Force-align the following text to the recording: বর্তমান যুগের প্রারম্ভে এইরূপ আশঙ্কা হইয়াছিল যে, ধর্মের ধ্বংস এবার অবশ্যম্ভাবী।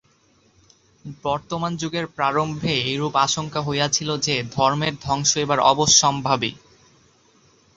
বর্তমান 1.23 1.71
যুগের 1.75 2.05
প্রারম্ভে 2.07 2.73
এইরূপ 2.83 3.13
আশঙ্কা 3.17 3.61
হইয়াছিল 3.61 4.09
যে, 4.17 4.35
ধর্মের 4.51 4.93
ধ্বংস 5.01 5.31
এবার 5.37 5.59
অবশ্যম্ভাবী। 5.71 6.51